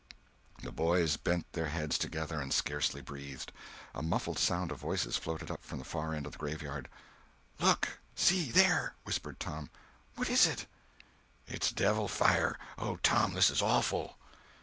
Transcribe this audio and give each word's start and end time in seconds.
The 0.63 0.71
boys 0.71 1.15
bent 1.15 1.53
their 1.53 1.67
heads 1.67 1.99
together 1.99 2.41
and 2.41 2.51
scarcely 2.51 3.01
breathed. 3.01 3.51
A 3.93 4.01
muffled 4.01 4.39
sound 4.39 4.71
of 4.71 4.79
voices 4.79 5.15
floated 5.15 5.51
up 5.51 5.63
from 5.63 5.77
the 5.77 5.85
far 5.85 6.15
end 6.15 6.25
of 6.25 6.31
the 6.31 6.37
graveyard. 6.39 6.89
"Look! 7.59 7.99
See 8.15 8.49
there!" 8.49 8.95
whispered 9.03 9.39
Tom. 9.39 9.69
"What 10.15 10.31
is 10.31 10.47
it?" 10.47 10.65
"It's 11.45 11.71
devil 11.71 12.07
fire. 12.07 12.57
Oh, 12.79 12.95
Tom, 13.03 13.35
this 13.35 13.51
is 13.51 13.61
awful." 13.61 14.17